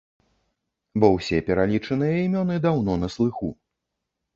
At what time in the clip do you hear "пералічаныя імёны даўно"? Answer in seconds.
1.51-3.01